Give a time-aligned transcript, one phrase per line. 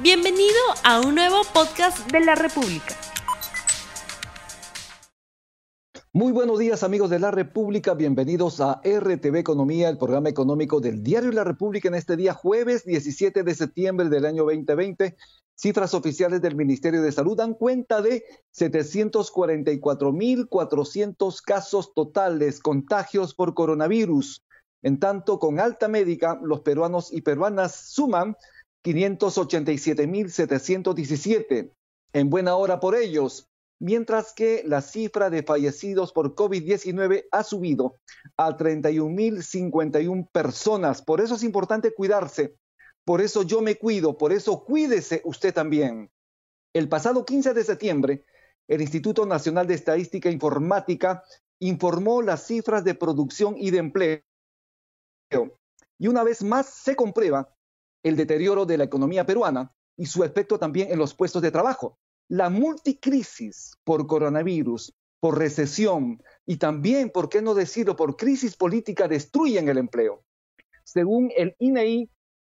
[0.00, 0.54] Bienvenido
[0.84, 2.94] a un nuevo podcast de la República.
[6.12, 11.02] Muy buenos días amigos de la República, bienvenidos a RTV Economía, el programa económico del
[11.02, 15.16] diario La República en este día jueves 17 de septiembre del año 2020.
[15.56, 18.22] Cifras oficiales del Ministerio de Salud dan cuenta de
[18.56, 24.44] 744.400 casos totales, contagios por coronavirus.
[24.82, 28.36] En tanto, con alta médica, los peruanos y peruanas suman
[28.94, 31.72] 587.717.
[32.14, 37.96] En buena hora por ellos, mientras que la cifra de fallecidos por COVID-19 ha subido
[38.36, 41.02] a 31.051 personas.
[41.02, 42.54] Por eso es importante cuidarse.
[43.04, 44.18] Por eso yo me cuido.
[44.18, 46.10] Por eso cuídese usted también.
[46.74, 48.24] El pasado 15 de septiembre,
[48.68, 51.22] el Instituto Nacional de Estadística Informática
[51.60, 54.22] informó las cifras de producción y de empleo.
[55.98, 57.52] Y una vez más se comprueba
[58.02, 61.98] el deterioro de la economía peruana y su efecto también en los puestos de trabajo.
[62.28, 69.08] La multicrisis por coronavirus, por recesión y también, por qué no decirlo, por crisis política
[69.08, 70.22] destruyen el empleo.
[70.84, 72.08] Según el INEI, e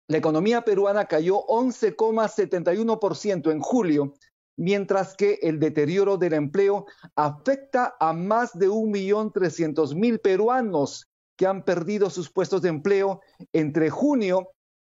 [0.09, 4.15] la economía peruana cayó 11,71% en julio,
[4.57, 12.11] mientras que el deterioro del empleo afecta a más de 1.300.000 peruanos que han perdido
[12.11, 13.21] sus puestos de empleo
[13.53, 14.49] entre junio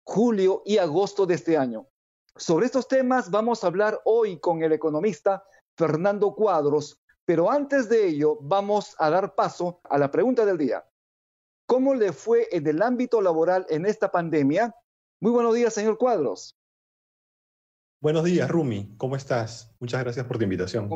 [0.04, 1.86] julio y agosto de este año.
[2.36, 5.44] Sobre estos temas vamos a hablar hoy con el economista
[5.76, 10.84] Fernando Cuadros, pero antes de ello vamos a dar paso a la pregunta del día.
[11.66, 14.74] ¿Cómo le fue en el ámbito laboral en esta pandemia?
[15.20, 16.56] Muy buenos días, señor Cuadros.
[18.00, 18.96] Buenos días, Rumi.
[18.96, 19.72] ¿Cómo estás?
[19.78, 20.88] Muchas gracias por tu invitación.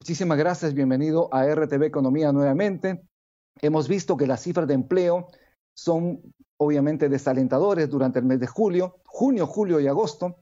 [0.00, 0.72] Muchísimas gracias.
[0.72, 3.02] Bienvenido a RTV Economía nuevamente.
[3.60, 5.28] Hemos visto que las cifras de empleo
[5.74, 6.22] son
[6.56, 10.38] obviamente desalentadores durante el mes de julio, junio, julio y agosto.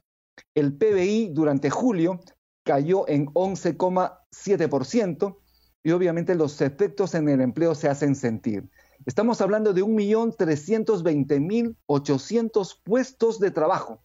[0.55, 2.21] El PBI durante julio
[2.65, 5.39] cayó en 11,7%
[5.83, 8.69] y obviamente los efectos en el empleo se hacen sentir.
[9.05, 14.01] Estamos hablando de 1.320.800 puestos de trabajo.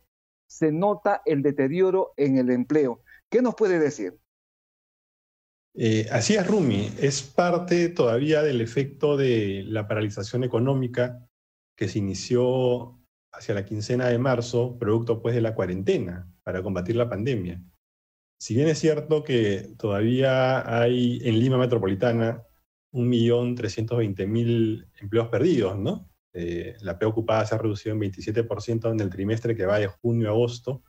[0.48, 3.04] Se nota el deterioro en el empleo.
[3.30, 4.18] ¿Qué nos puede decir?
[5.76, 6.92] Eh, así es, Rumi.
[7.00, 11.27] Es parte todavía del efecto de la paralización económica
[11.78, 13.00] que se inició
[13.32, 17.64] hacia la quincena de marzo, producto pues de la cuarentena para combatir la pandemia.
[18.40, 22.44] Si bien es cierto que todavía hay en Lima Metropolitana
[22.94, 26.10] 1.320.000 empleos perdidos, ¿no?
[26.34, 29.88] Eh, la P ocupada se ha reducido en 27% en el trimestre que va de
[29.88, 30.84] junio a agosto.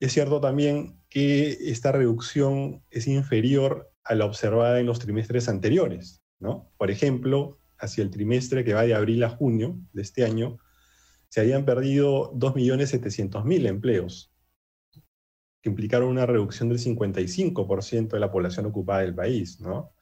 [0.00, 6.22] Es cierto también que esta reducción es inferior a la observada en los trimestres anteriores,
[6.40, 6.70] ¿no?
[6.76, 10.58] Por ejemplo, hacia el trimestre que va de abril a junio de este año,
[11.28, 14.32] se habían perdido 2.700.000 empleos,
[15.60, 19.60] que implicaron una reducción del 55% de la población ocupada del país.
[19.60, 19.92] ¿no?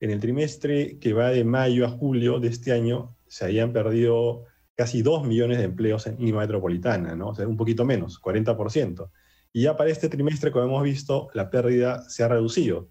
[0.00, 4.44] En el trimestre que va de mayo a julio de este año, se habían perdido
[4.74, 7.28] casi 2 millones de empleos en Lima Metropolitana, ¿no?
[7.28, 9.10] o sea, un poquito menos, 40%.
[9.52, 12.90] Y ya para este trimestre, como hemos visto, la pérdida se ha reducido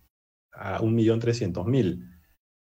[0.54, 2.13] a 1.300.000.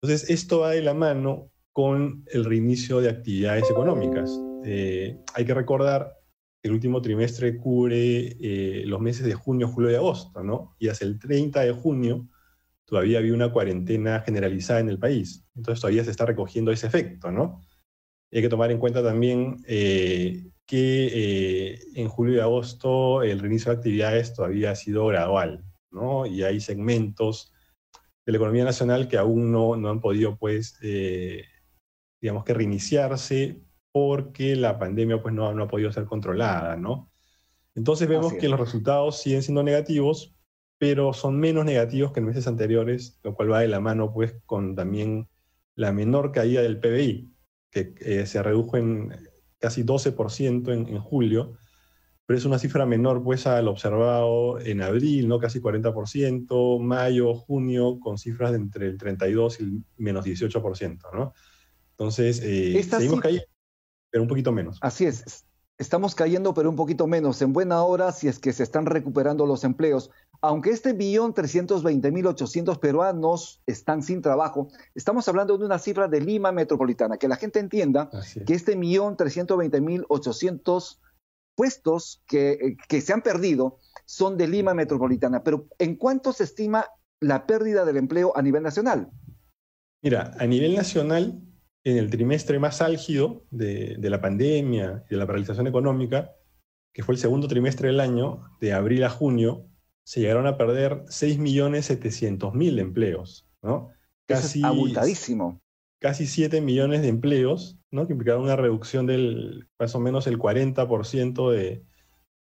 [0.02, 4.32] Entonces, esto va de la mano con el reinicio de actividades económicas.
[4.64, 6.14] Eh, hay que recordar
[6.62, 10.78] que el último trimestre cubre eh, los meses de junio, julio y agosto, ¿no?
[10.80, 12.30] Y hasta el 30 de junio
[12.86, 15.46] todavía había una cuarentena generalizada en el país.
[15.54, 17.62] Entonces todavía se está recogiendo ese efecto, ¿no?
[18.32, 23.78] Hay que tomar en cuenta también eh, que en julio y agosto el reinicio de
[23.80, 26.26] actividades todavía ha sido gradual, ¿no?
[26.26, 27.52] Y hay segmentos
[28.26, 31.44] de la economía nacional que aún no, no han podido, pues, eh,
[32.22, 37.12] digamos que reiniciarse porque la pandemia, pues, no, no ha podido ser controlada, ¿no?
[37.76, 40.36] Entonces vemos que los resultados siguen siendo negativos,
[40.78, 44.36] pero son menos negativos que en meses anteriores, lo cual va de la mano, pues,
[44.46, 45.30] con también
[45.76, 47.34] la menor caída del PBI,
[47.70, 49.14] que eh, se redujo en
[49.60, 51.58] casi 12% en, en julio,
[52.26, 55.40] pero es una cifra menor pues al observado en abril, ¿no?
[55.40, 61.00] casi 40%, mayo, junio, con cifras de entre el 32 y el menos 18%.
[61.14, 61.34] ¿no?
[61.92, 63.46] Entonces, eh, seguimos cayendo,
[64.10, 64.80] pero un poquito menos.
[64.82, 65.46] Así es,
[65.78, 67.42] estamos cayendo, pero un poquito menos.
[67.42, 70.10] En buena hora, si es que se están recuperando los empleos.
[70.42, 76.08] Aunque este millón 320 mil 800 peruanos están sin trabajo, estamos hablando de una cifra
[76.08, 77.18] de Lima metropolitana.
[77.18, 78.10] Que la gente entienda
[78.46, 81.02] que este millón 320 mil 800
[81.56, 86.86] puestos eh, que, se han perdido son de Lima Metropolitana, pero ¿en cuánto se estima
[87.20, 89.10] la pérdida del empleo a nivel nacional?
[90.04, 91.42] Mira, a nivel nacional,
[91.84, 96.36] en el trimestre más álgido de, la pandemia y de la paralización económica,
[96.94, 99.68] que fue el segundo trimestre del año, de abril a junio,
[100.04, 103.90] se llegaron a perder 6.700.000 empleos, ¿no?
[104.28, 105.62] Casi, es abultadísimo.
[106.06, 108.06] Casi 7 millones de empleos, ¿no?
[108.06, 111.84] Que implicaron una reducción del más o menos el 40% de,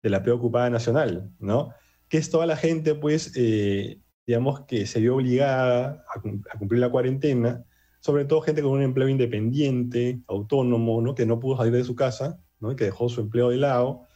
[0.02, 1.72] de la preocupada nacional, ¿no?
[2.10, 6.90] Que es toda la gente, pues, eh, digamos, que se vio obligada a, cumplir la
[6.90, 7.64] cuarentena,
[8.00, 11.14] sobre todo gente con un empleo independiente, autónomo, ¿no?
[11.14, 12.76] Que no pudo salir de su casa, ¿no?
[12.76, 14.08] Que dejó su empleo de lado,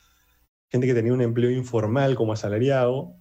[0.72, 3.16] gente que tenía un empleo informal como asalariado,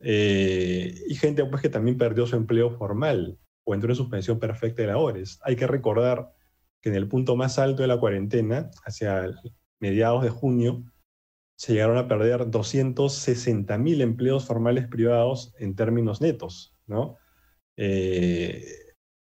[0.00, 4.82] eh, y gente pues, que también perdió su empleo formal o entró en suspensión perfecta
[4.82, 5.38] de labores.
[5.42, 6.32] Hay que recordar
[6.80, 9.30] que en el punto más alto de la cuarentena, hacia
[9.78, 10.84] mediados de junio,
[11.56, 17.18] se llegaron a perder 260.000 empleos formales privados en términos netos, ¿no?
[17.76, 18.64] Eh,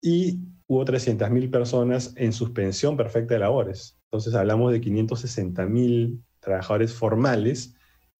[0.00, 0.38] y
[0.68, 3.98] hubo 300.000 personas en suspensión perfecta de labores.
[4.04, 7.74] Entonces hablamos de 560.000 trabajadores formales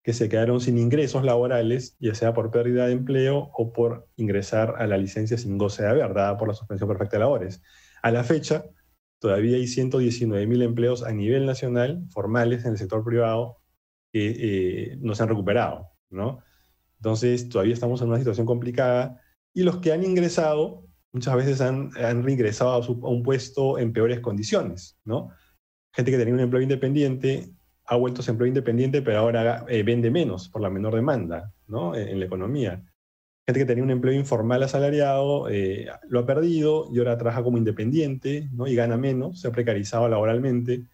[0.08, 4.76] que se quedaron sin ingresos laborales, ya sea por pérdida de empleo o por ingresar
[4.78, 7.60] a la licencia sin goce de haber, dada por la suspensión perfecta de labores.
[8.02, 8.64] A la fecha,
[9.19, 13.58] todavía hay 119.000 empleos a nivel nacional formales en el sector privado
[14.10, 16.38] que eh, no se han recuperado, ¿no?
[16.96, 19.20] Entonces, todavía estamos en una situación complicada
[19.52, 23.93] y los que han ingresado muchas veces han, han reingresado a, a, un puesto en
[23.93, 25.28] peores condiciones, ¿no?
[25.93, 27.57] Gente que tenía un empleo independiente
[27.88, 31.52] ha vuelto a ser empleo independiente, pero ahora eh, vende menos por la menor demanda
[31.67, 31.94] ¿no?
[31.96, 32.85] en, la economía.
[33.46, 37.56] Gente que tenía un empleo informal asalariado eh, lo ha perdido y ahora trabaja como
[37.56, 38.67] independiente ¿no?
[38.67, 40.85] y gana menos, se ha precarizado laboralmente.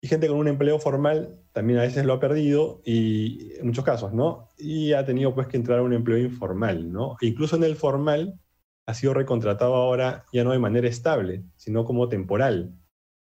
[0.00, 3.84] Y gente con un empleo formal también a veces lo ha perdido y en muchos
[3.84, 4.50] casos, ¿no?
[4.58, 7.16] Y ha tenido pues que entrar a un empleo informal, ¿no?
[7.22, 8.38] E incluso en el formal
[8.86, 12.74] ha sido recontratado ahora ya no de manera estable, sino como temporal.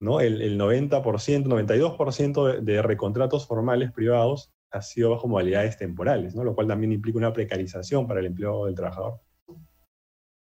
[0.00, 0.20] ¿No?
[0.20, 6.66] El, el 90%, 92% de, recontratos formales privados ha sido bajo modalidades temporales, lo cual
[6.66, 9.20] también implica una precarización para el empleo del trabajador.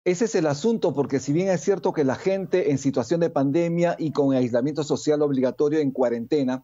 [0.06, 3.30] Ese es el asunto, porque si bien es cierto que la gente en situación de
[3.30, 6.64] pandemia y con aislamiento social obligatorio en cuarentena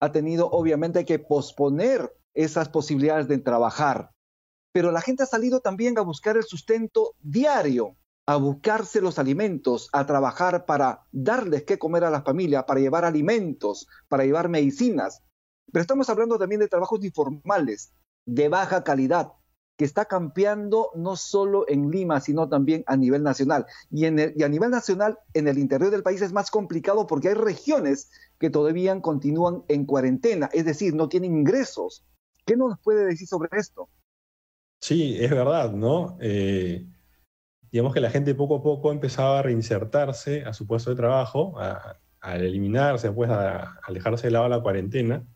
[0.00, 4.10] ha tenido obviamente que posponer esas posibilidades de trabajar,
[4.72, 7.97] pero la gente ha salido también a buscar el sustento diario
[8.28, 13.06] a buscarse los alimentos, a trabajar para darles qué comer a la familia, para llevar
[13.06, 15.22] alimentos, para llevar medicinas.
[15.72, 17.94] Pero estamos hablando también de trabajos informales,
[18.26, 19.32] de baja calidad,
[19.78, 23.64] que está campeando no solo en Lima, sino también a nivel nacional.
[23.90, 27.28] Y, en y a nivel nacional, en el interior del país es más complicado porque
[27.28, 32.04] hay regiones que todavía continúan en cuarentena, es decir, no tienen ingresos.
[32.44, 33.88] ¿Qué nos puede decir sobre esto?
[34.82, 36.18] Sí, es verdad, ¿no?
[36.20, 36.86] Eh,
[37.70, 41.58] digamos que la gente poco a poco empezaba a reinsertarse a su puesto de trabajo,
[41.58, 42.00] a,
[42.34, 45.26] eliminarse, pues, a, alejarse del lado de la cuarentena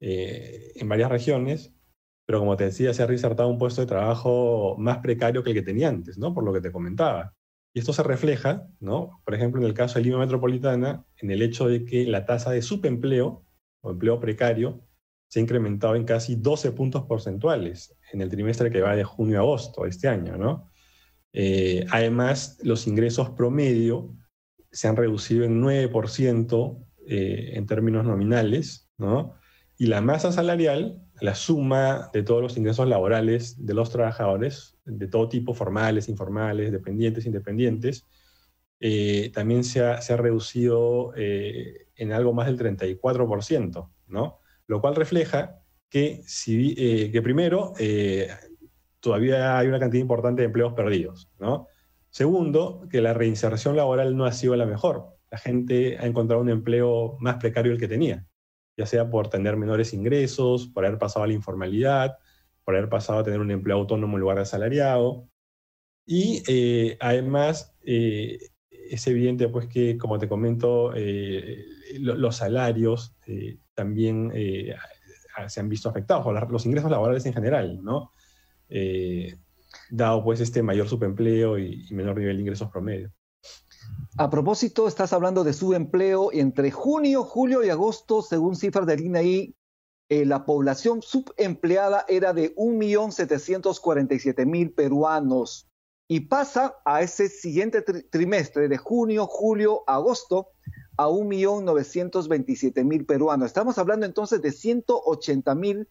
[0.00, 1.74] eh, en varias regiones,
[2.26, 5.56] pero como te decía, se ha reinsertado un puesto de trabajo más precario que el
[5.56, 6.34] que tenía antes, ¿no?
[6.34, 7.34] Por lo que te comentaba.
[7.74, 9.22] Y esto se refleja, ¿no?
[9.24, 12.50] Por ejemplo, en el caso de Lima Metropolitana, en el hecho de que la tasa
[12.50, 13.44] de subempleo
[13.80, 14.82] o empleo precario
[15.28, 19.38] se ha incrementado en casi 12 puntos porcentuales en el trimestre que va de junio
[19.38, 20.70] a agosto de este año, ¿no?
[21.32, 24.14] Eh, además, los ingresos promedio
[24.70, 29.34] se han reducido en 9% eh, en términos nominales, ¿no?
[29.76, 35.06] Y la masa salarial, la suma de todos los ingresos laborales de los trabajadores, de
[35.06, 38.06] todo tipo, formales, informales, dependientes, independientes,
[38.80, 44.40] eh, también se ha, se ha reducido en algo más del 34%, ¿no?
[44.66, 47.72] Lo cual refleja que, si, que primero
[49.08, 51.30] todavía hay una cantidad importante de empleos perdidos.
[51.38, 51.66] ¿no?
[52.10, 55.16] Segundo, que la reinserción laboral no ha sido la mejor.
[55.30, 58.26] La gente ha encontrado un empleo más precario el que tenía,
[58.76, 62.18] ya sea por tener menores ingresos, por haber pasado a la informalidad,
[62.64, 65.26] por haber pasado a tener un empleo autónomo en lugar de asalariado.
[66.04, 68.38] Y eh, además, eh,
[68.70, 71.64] es evidente pues, que, como te comento, eh,
[71.98, 73.16] los salarios
[73.74, 74.32] también
[75.46, 78.12] se han visto afectados, o los ingresos laborales en general, ¿no?
[78.68, 79.38] Eh,
[79.90, 83.12] dado pues este mayor subempleo y, menor nivel de ingresos promedio.
[84.16, 89.54] A propósito, estás hablando de subempleo entre junio, julio y agosto, según cifras del INAI,
[90.10, 95.68] eh, la población subempleada era de 1.747.000 peruanos
[96.08, 100.48] y pasa a ese siguiente trimestre de junio, julio, agosto
[100.96, 103.46] a 1.927.000 peruanos.
[103.46, 105.86] Estamos hablando entonces de 180.000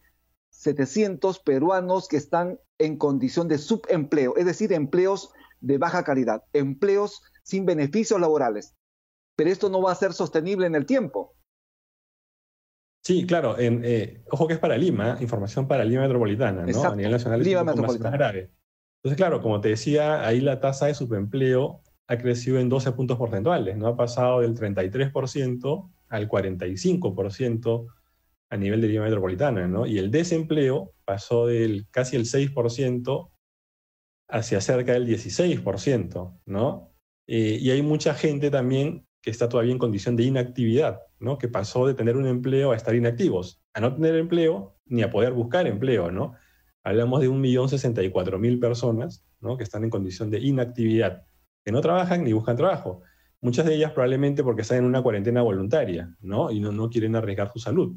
[0.50, 7.22] 700 peruanos que están en condición de subempleo, es decir, empleos de baja calidad, empleos
[7.42, 8.76] sin beneficios laborales.
[9.36, 11.34] Pero esto no va a ser sostenible en el tiempo.
[13.04, 13.56] Sí, claro.
[13.58, 16.84] Eh, ojo que es para Lima, información para Lima Metropolitana, ¿no?
[16.84, 18.10] A nivel nacional Lima Metropolitana.
[18.10, 18.50] Más grave.
[18.98, 23.16] Entonces, claro, como te decía, ahí la tasa de subempleo ha crecido en 12 puntos
[23.16, 23.86] porcentuales, ¿no?
[23.86, 27.86] Ha pasado del 33% al 45%
[28.50, 29.86] a nivel de Lima Metropolitana, ¿no?
[29.86, 33.30] Y el desempleo pasó del casi el 6%
[34.28, 36.92] hacia cerca del 16%, ¿no?
[37.26, 41.38] Eh, y hay mucha gente también que está todavía en condición de inactividad, ¿no?
[41.38, 45.10] Que pasó de tener un empleo a estar inactivos, a no tener empleo ni a
[45.10, 46.34] poder buscar empleo, ¿no?
[46.84, 49.56] Hablamos de 1.064.000 personas, ¿no?
[49.56, 51.24] Que están en condición de inactividad,
[51.64, 53.02] que no trabajan ni buscan trabajo.
[53.40, 56.50] Muchas de ellas probablemente porque están en una cuarentena voluntaria, ¿no?
[56.50, 57.96] Y no, no quieren arriesgar su salud.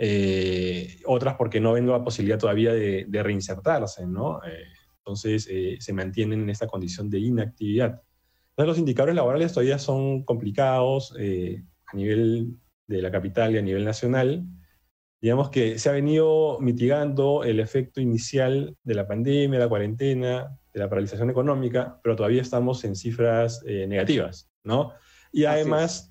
[0.00, 4.40] Eh, otras porque no ven la posibilidad todavía de, reinsertarse, ¿no?
[4.44, 4.62] Eh,
[4.98, 8.00] entonces eh, se mantienen en esta condición de inactividad.
[8.50, 13.84] Entonces los indicadores laborales todavía son complicados a nivel de la capital y a nivel
[13.84, 14.44] nacional.
[15.20, 20.80] Digamos que se ha venido mitigando el efecto inicial de la pandemia, la cuarentena, de
[20.80, 24.92] la paralización económica, pero todavía estamos en cifras negativas, ¿no?
[25.32, 26.07] Y además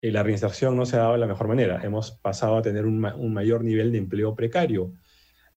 [0.00, 1.80] eh, la reinserción no se ha dado de la mejor manera.
[1.82, 4.92] Hemos pasado a tener un, mayor nivel de empleo precario.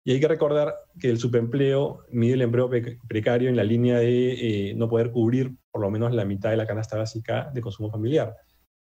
[0.03, 2.69] Y hay que recordar que el subempleo mide el empleo
[3.07, 6.57] precario en la línea de eh, no poder cubrir por lo menos la mitad de
[6.57, 8.35] la canasta básica de consumo familiar.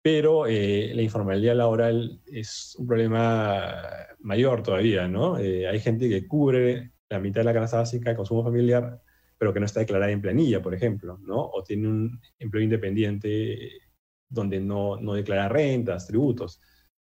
[0.01, 3.81] Pero eh, la informalidad laboral es un problema
[4.19, 5.35] mayor todavía, ¿no?
[5.35, 9.01] hay gente que cubre la mitad de la canasta básica de consumo familiar,
[9.37, 11.37] pero que no está declarada en planilla, por ejemplo, ¿no?
[11.37, 13.86] O tiene un empleo independiente
[14.29, 16.61] donde no, no declara rentas, tributos.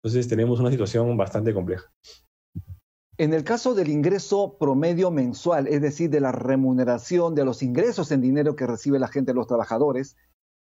[0.01, 1.91] Entonces tenemos una situación bastante compleja.
[3.17, 8.11] En el caso del ingreso promedio mensual, es decir, de la remuneración de los ingresos
[8.11, 10.15] en dinero que recibe la gente, los trabajadores,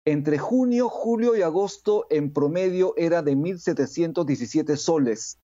[0.03, 5.39] entre junio, julio y agosto en promedio era de 1.717 soles.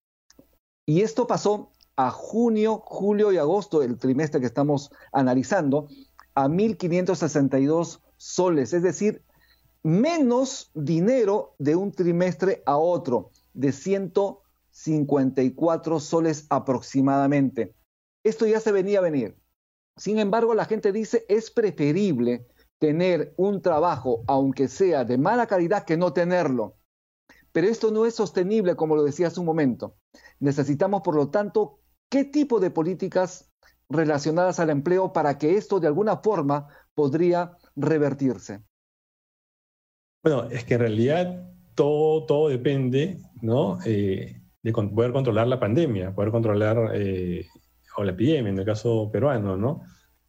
[0.86, 5.88] Y esto pasó a junio, julio y agosto, el trimestre que estamos analizando,
[6.36, 9.24] a 1.562 soles, es decir,
[9.88, 17.74] menos dinero de un trimestre a otro, de 154 soles aproximadamente.
[18.22, 19.38] Esto ya se venía a venir.
[19.96, 22.46] Sin embargo, la gente dice es preferible
[22.80, 26.76] tener un trabajo, aunque sea de mala calidad, que no tenerlo.
[27.54, 29.96] Pero esto no es sostenible, como lo decía hace un momento.
[30.42, 31.80] Necesitamos, por lo tanto,
[32.10, 33.50] qué tipo de políticas
[33.88, 38.64] relacionadas al empleo para que esto de alguna forma podría revertirse.
[40.28, 41.42] Bueno, es que en realidad
[41.74, 43.80] todo, todo depende ¿no?
[43.86, 47.48] Eh, de poder controlar la pandemia, poder controlar eh,
[47.96, 49.56] o la epidemia en el caso peruano.
[49.56, 49.84] ¿no?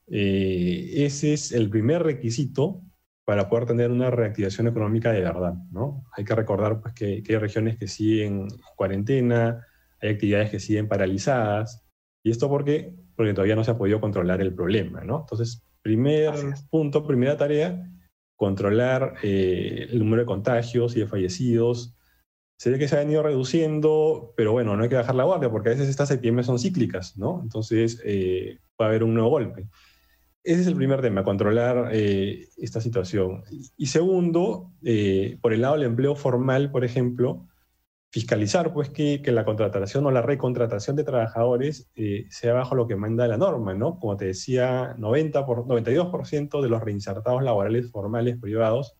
[0.06, 2.80] Eh, ese es el primer requisito
[3.24, 5.54] para poder tener una reactivación económica de verdad.
[5.72, 6.04] ¿no?
[6.16, 9.66] Hay que recordar pues, que, hay regiones que siguen en cuarentena,
[10.00, 11.84] hay actividades que siguen paralizadas.
[12.22, 12.94] ¿Y esto por qué?
[13.16, 15.02] Porque todavía no se ha podido controlar el problema.
[15.02, 15.22] ¿no?
[15.22, 16.34] Entonces, primer
[16.70, 17.84] punto, primera tarea
[18.38, 21.96] controlar eh, el número de contagios y de fallecidos.
[22.56, 25.50] Se ve que se ha venido reduciendo, pero bueno, no hay que bajar la guardia
[25.50, 27.40] porque a veces estas epidemias son cíclicas, ¿no?
[27.42, 29.66] Entonces eh, puede haber un nuevo golpe.
[30.44, 33.42] Ese es el primer tema, controlar eh, esta situación.
[33.76, 34.72] Y segundo,
[35.40, 37.47] por el lado del empleo formal, por ejemplo,
[38.10, 42.96] fiscalizar pues que, la contratación o la recontratación de trabajadores eh, sea bajo lo que
[42.96, 43.98] manda la norma, ¿no?
[43.98, 48.96] Como te decía, 90 por, 92% de los reinsertados laborales formales privados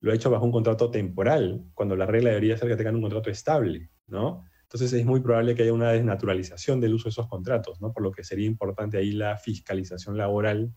[0.00, 3.02] lo ha hecho bajo un contrato temporal, cuando la regla debería ser que tengan un
[3.02, 4.44] contrato estable, ¿no?
[4.62, 7.92] Entonces es muy probable que haya una desnaturalización del uso de esos contratos, ¿no?
[7.92, 10.74] Por lo que sería importante ahí la fiscalización laboral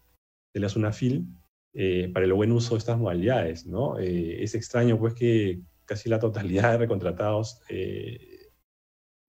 [0.54, 1.28] de la SUNAFIL
[1.74, 4.00] eh, para el buen uso de estas modalidades, ¿no?
[4.00, 8.52] Eh, es extraño pues que casi la totalidad de recontratados, eh,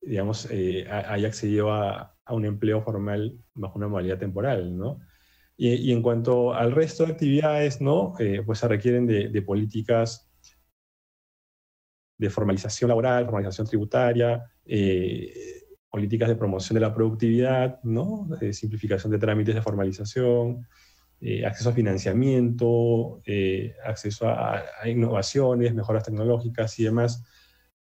[0.02, 5.00] digamos, eh, haya accedido a, un empleo formal bajo una modalidad temporal, ¿no?
[5.56, 8.14] Y, en cuanto al resto de actividades, ¿no?
[8.20, 10.30] Eh, pues se requieren de, políticas
[12.18, 14.44] de formalización laboral, formalización tributaria,
[15.90, 18.28] políticas de promoción de la productividad, ¿no?
[18.52, 20.68] simplificación de trámites de formalización,
[21.20, 27.24] eh, acceso a financiamiento, eh, acceso a, innovaciones, mejoras tecnológicas y demás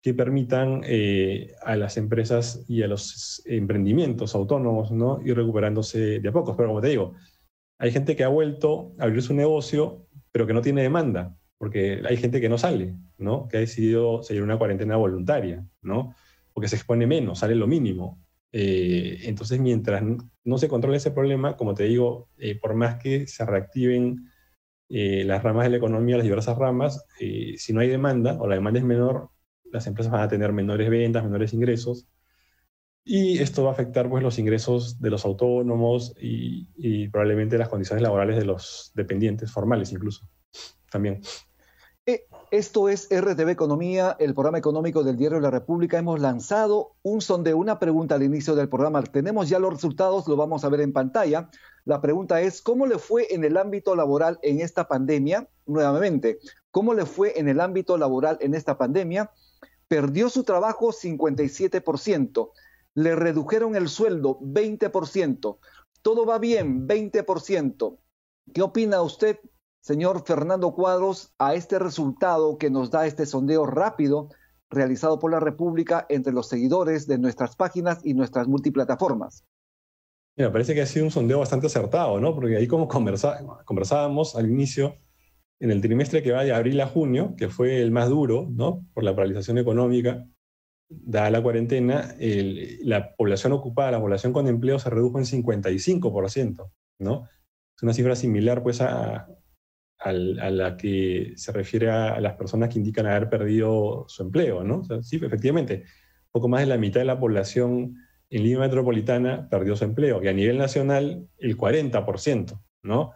[0.03, 5.21] que permitan eh, a las empresas y a los emprendimientos autónomos ¿no?
[5.23, 6.57] ir recuperándose de a pocos.
[6.57, 7.15] Pero como te digo,
[7.79, 12.03] hay gente que ha vuelto a abrir su negocio, pero que no tiene demanda, porque
[12.09, 13.49] hay gente que no sale, ¿no?
[13.49, 16.15] que ha decidido seguir una cuarentena voluntaria, ¿no?
[16.55, 18.25] porque se expone menos, sale lo mínimo.
[18.53, 20.03] Eh, entonces, mientras
[20.51, 24.29] no se controle ese problema, como te digo, eh, por más que se reactiven
[24.89, 28.57] eh, las ramas de la economía, las diversas ramas, si no hay demanda o la
[28.57, 29.31] demanda es menor,
[29.71, 32.09] las empresas van a tener menores ventas, menores ingresos,
[33.05, 37.69] y esto va a afectar pues, los ingresos de los autónomos y, y probablemente las
[37.69, 40.29] condiciones laborales de los dependientes formales incluso
[40.91, 41.21] también.
[42.51, 45.99] Esto es RTV Economía, el programa económico del Diario de la República.
[45.99, 49.05] Hemos lanzado un sondeo, una pregunta al inicio del programa.
[49.05, 51.49] Tenemos ya los resultados, lo vamos a ver en pantalla.
[51.85, 55.49] La pregunta es, ¿cómo le fue en el ámbito laboral en esta pandemia?
[55.65, 56.41] Nuevamente,
[56.73, 59.31] ¿cómo le fue en el ámbito laboral en esta pandemia?
[59.87, 62.51] Perdió su trabajo 57%,
[62.95, 65.59] le redujeron el sueldo 20%,
[66.03, 67.97] todo va bien 20%.
[68.53, 69.39] ¿Qué opina usted?
[69.81, 74.29] Señor Fernando Cuadros, a este resultado que nos da este sondeo rápido
[74.71, 79.45] realizado por la República entre los seguidores de nuestras páginas y nuestras multiplataformas?
[80.37, 82.35] Mira, parece que ha sido un sondeo bastante acertado, ¿no?
[82.35, 84.97] Porque ahí como conversábamos al inicio,
[85.59, 88.87] en el trimestre que va de abril a junio, que fue el más duro, ¿no?
[88.95, 90.27] Por la paralización económica,
[90.89, 96.71] dada la cuarentena, la población ocupada, la población con empleo se redujo en 55%,
[97.01, 97.29] ¿no?
[97.77, 99.29] Es una cifra similar pues a,
[100.01, 104.83] a la que se refiere a, las personas que indican haber perdido su empleo, ¿no?
[105.03, 105.85] sí, efectivamente,
[106.31, 107.97] poco más de la mitad de la población
[108.31, 113.13] en Lima Metropolitana perdió su empleo, y a nivel nacional el 40%, ¿no?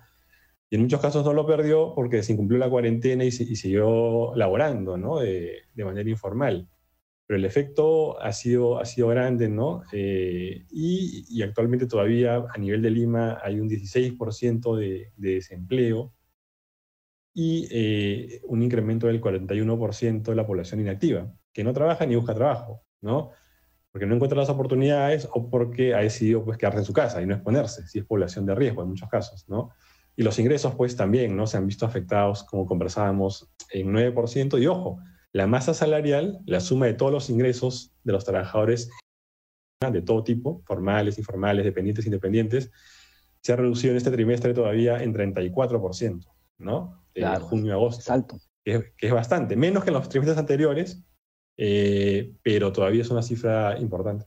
[0.68, 4.96] Y en muchos casos no lo perdió porque se incumplió la cuarentena y, siguió laborando,
[4.96, 5.20] ¿no?
[5.20, 6.68] De, manera informal.
[7.26, 9.82] Pero el efecto ha sido, ha sido grande, ¿no?
[9.92, 16.12] Eh, y, actualmente todavía a nivel de Lima hay un 16% de, de desempleo,
[17.34, 22.34] y eh, un incremento del 41% de la población inactiva, que no trabaja ni busca
[22.34, 23.30] trabajo, ¿no?
[23.90, 27.26] Porque no encuentra las oportunidades o porque ha decidido pues, quedarse en su casa y
[27.26, 29.70] no exponerse, si es población de riesgo en muchos casos, ¿no?
[30.16, 31.46] Y los ingresos, pues también, ¿no?
[31.46, 34.62] Se han visto afectados, como conversábamos, en 9%.
[34.62, 35.00] Y ojo,
[35.32, 38.90] la masa salarial, la suma de todos los ingresos de los trabajadores
[39.80, 42.70] de todo tipo, formales, informales, dependientes, independientes,
[43.40, 46.26] se ha reducido en este trimestre todavía en 34%,
[46.58, 47.04] ¿no?
[47.40, 48.38] junio-agosto.
[48.64, 51.04] Que, es bastante, menos que en los trimestres anteriores,
[51.56, 54.26] eh, pero todavía es una cifra importante.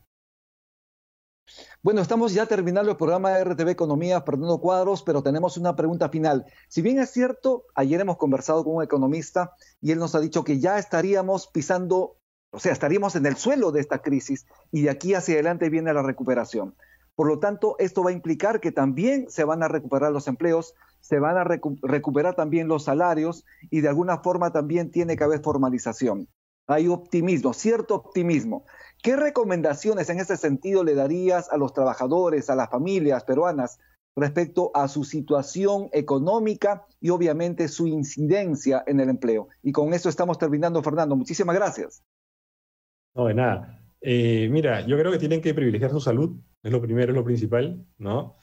[1.81, 6.09] Bueno, estamos ya terminando el programa de RTV Economía, Fernando Cuadros, pero tenemos una pregunta
[6.09, 6.45] final.
[6.67, 10.43] Si bien es cierto, ayer hemos conversado con un economista y él nos ha dicho
[10.43, 12.17] que ya estaríamos pisando,
[12.51, 15.93] o sea, estaríamos en el suelo de esta crisis y de aquí hacia adelante viene
[15.93, 16.75] la recuperación.
[17.15, 20.75] Por lo tanto, esto va a implicar que también se van a recuperar los empleos,
[20.99, 25.41] se van a recuperar también los salarios y de alguna forma también tiene que haber
[25.41, 26.27] formalización.
[26.67, 28.65] Hay optimismo, cierto optimismo.
[29.01, 33.79] ¿Qué recomendaciones en ese sentido le darías a los trabajadores, a las familias peruanas
[34.15, 39.47] respecto a su situación económica y obviamente su incidencia en el empleo?
[39.63, 41.15] Y con eso estamos terminando, Fernando.
[41.15, 42.03] Muchísimas gracias.
[43.15, 43.81] No, de nada.
[44.01, 47.23] Eh, mira, yo creo que tienen que privilegiar su salud, es lo primero, es lo
[47.23, 48.35] principal, ¿no?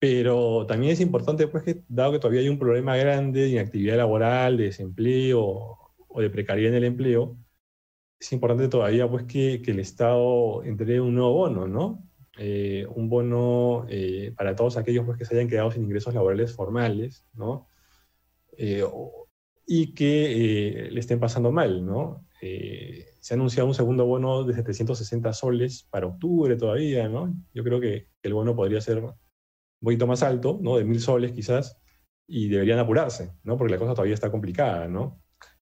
[0.00, 3.98] Pero también es importante, pues, que dado que todavía hay un problema grande de inactividad
[3.98, 7.36] laboral, de desempleo o de precariedad en el empleo,
[8.20, 12.06] es importante todavía, pues, que, el Estado entregue un nuevo bono, ¿no?
[12.38, 16.54] Eh, un bono eh, para todos aquellos pues, que se hayan quedado sin ingresos laborales
[16.54, 17.68] formales, ¿no?
[18.56, 18.84] Eh,
[19.66, 22.26] y que le estén pasando mal, ¿no?
[22.40, 27.34] se ha anunciado un segundo bono de 760 soles para octubre todavía, ¿no?
[27.52, 29.02] Yo creo que el bono podría ser
[29.80, 30.76] un poquito más alto, ¿no?
[30.76, 31.76] De mil soles quizás,
[32.26, 33.56] y deberían apurarse, ¿no?
[33.56, 35.22] Porque la cosa todavía está complicada, ¿no?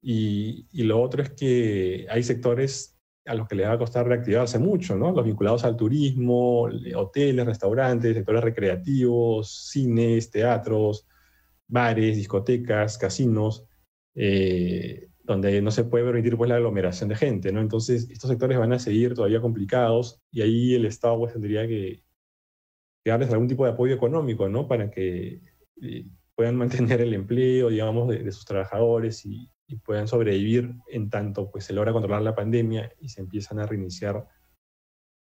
[0.03, 4.07] Y, y, lo otro es que hay sectores a los que les va a costar
[4.07, 5.13] reactivarse mucho, ¿no?
[5.13, 11.07] Los vinculados al turismo, hoteles, restaurantes, sectores recreativos, cines, teatros,
[11.69, 13.67] bares, discotecas, casinos,
[14.15, 17.61] eh, donde no se puede permitir pues, la aglomeración de gente, ¿no?
[17.61, 22.03] Entonces, estos sectores van a seguir todavía complicados y ahí el Estado pues, tendría que,
[23.05, 24.69] darles algún tipo de apoyo económico, ¿no?
[24.69, 25.41] Para que
[25.83, 29.51] eh, puedan mantener el empleo, digamos, de, sus trabajadores y,
[29.85, 34.27] puedan sobrevivir en tanto pues, se logra controlar la pandemia y se empiezan a reiniciar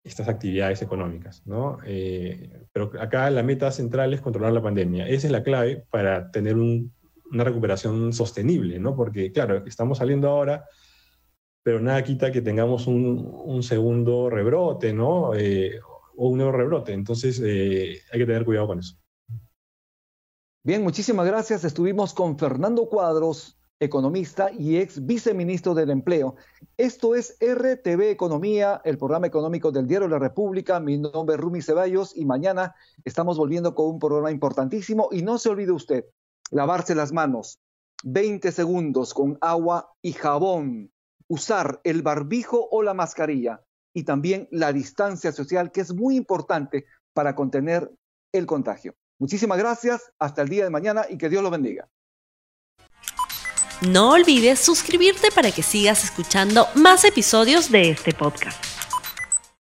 [0.05, 1.79] estas actividades económicas, ¿no?
[1.85, 5.09] Eh, pero acá la meta central es controlar la pandemia.
[5.09, 8.95] Esa es la clave para tener una recuperación sostenible, ¿no?
[8.95, 10.65] Porque, claro, estamos saliendo ahora,
[11.65, 15.35] pero nada quita que tengamos un, segundo rebrote, ¿no?
[15.35, 15.81] Eh,
[16.17, 16.93] o un nuevo rebrote.
[16.93, 18.97] Entonces eh, hay que tener cuidado con eso.
[20.63, 21.65] Bien, muchísimas gracias.
[21.65, 26.37] Estuvimos con Fernando Cuadros, economista y ex viceministro del Empleo.
[26.77, 30.81] Esto es RTV Economía, el programa económico del Diario de la República.
[30.81, 32.75] Mi nombre es Rumi Ceballos y mañana
[33.05, 35.09] estamos volviendo con un programa importantísimo.
[35.13, 36.07] Y no se olvide usted,
[36.51, 37.61] lavarse las manos
[38.05, 40.91] 20 segundos con agua y jabón
[41.29, 43.66] usar el barbijo o la mascarilla
[43.97, 47.91] y también la distancia social, que es muy importante para contener
[48.31, 48.95] el contagio.
[49.19, 51.89] Muchísimas gracias, hasta el día de mañana y que Dios lo bendiga.
[53.81, 58.86] No olvides suscribirte para que sigas escuchando más episodios de este podcast.